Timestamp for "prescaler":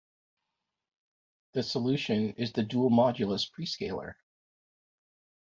3.51-4.15